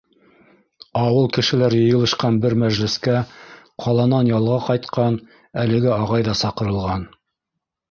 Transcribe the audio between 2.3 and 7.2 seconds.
бер мәжлескә ҡаланан ялға ҡайтҡан әлеге ағай ҙа саҡырылған.